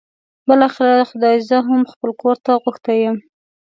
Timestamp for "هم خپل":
1.67-2.09